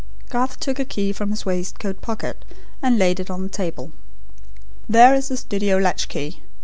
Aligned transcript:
Garth 0.31 0.59
took 0.59 0.79
a 0.79 0.83
key 0.83 1.13
from 1.13 1.29
his 1.29 1.45
waistcoat 1.45 2.01
pocket, 2.01 2.43
and 2.81 2.97
laid 2.97 3.19
it 3.19 3.29
on 3.29 3.43
the 3.43 3.49
table. 3.49 3.91
"There 4.89 5.13
is 5.13 5.27
the 5.27 5.37
studio 5.37 5.77
latch 5.77 6.07
key. 6.07 6.41